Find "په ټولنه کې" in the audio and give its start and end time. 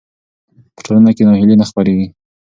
0.75-1.23